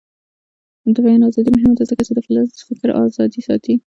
[0.93, 2.19] د بیان ازادي مهمه ده ځکه چې د
[2.67, 3.75] فکر ازادي ساتي.